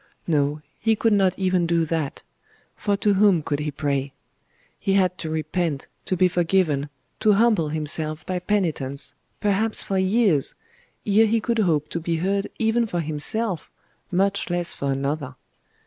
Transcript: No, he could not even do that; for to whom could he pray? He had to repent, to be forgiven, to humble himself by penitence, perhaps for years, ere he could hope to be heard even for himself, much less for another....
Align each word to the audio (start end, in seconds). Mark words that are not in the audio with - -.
No, 0.25 0.63
he 0.79 0.95
could 0.95 1.13
not 1.13 1.37
even 1.37 1.67
do 1.67 1.85
that; 1.85 2.23
for 2.75 2.97
to 2.97 3.13
whom 3.13 3.43
could 3.43 3.59
he 3.59 3.69
pray? 3.69 4.13
He 4.79 4.93
had 4.93 5.15
to 5.19 5.29
repent, 5.29 5.85
to 6.05 6.17
be 6.17 6.27
forgiven, 6.27 6.89
to 7.19 7.33
humble 7.33 7.69
himself 7.69 8.25
by 8.25 8.39
penitence, 8.39 9.13
perhaps 9.41 9.83
for 9.83 9.99
years, 9.99 10.55
ere 11.05 11.27
he 11.27 11.39
could 11.39 11.59
hope 11.59 11.87
to 11.89 11.99
be 11.99 12.15
heard 12.15 12.47
even 12.57 12.87
for 12.87 13.01
himself, 13.01 13.69
much 14.09 14.49
less 14.49 14.73
for 14.73 14.91
another.... 14.91 15.35